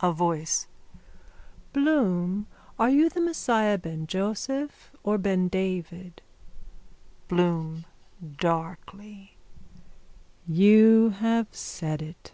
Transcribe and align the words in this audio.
_A 0.08 0.12
VOICE: 0.12 0.66
Bloom, 1.72 2.48
are 2.76 2.90
you 2.90 3.08
the 3.08 3.20
Messiah 3.20 3.78
ben 3.78 4.08
Joseph 4.08 4.90
or 5.04 5.16
ben 5.16 5.46
David? 5.46 6.22
BLOOM: 7.28 7.84
(Darkly.) 8.36 9.36
You 10.44 11.10
have 11.20 11.46
said 11.54 12.02
it. 12.02 12.32